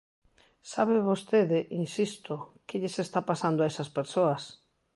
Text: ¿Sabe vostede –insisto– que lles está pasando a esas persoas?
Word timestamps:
¿Sabe 0.71 0.97
vostede 1.09 1.59
–insisto– 1.65 2.37
que 2.67 2.79
lles 2.81 2.95
está 3.05 3.19
pasando 3.29 3.59
a 3.61 3.69
esas 3.71 3.89
persoas? 3.97 4.41